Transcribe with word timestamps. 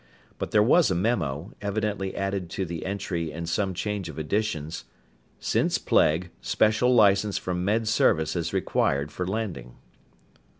But 0.39 0.49
there 0.49 0.63
was 0.63 0.89
a 0.89 0.95
memo, 0.95 1.51
evidently 1.61 2.15
added 2.15 2.49
to 2.57 2.65
the 2.65 2.87
entry 2.87 3.31
in 3.31 3.45
some 3.45 3.75
change 3.75 4.09
of 4.09 4.17
editions: 4.17 4.85
"_Since 5.39 5.77
plague, 5.85 6.31
special 6.41 6.95
license 6.95 7.37
from 7.37 7.63
Med 7.63 7.87
Service 7.87 8.35
is 8.35 8.51
required 8.51 9.11
for 9.11 9.27
landing. 9.27 9.75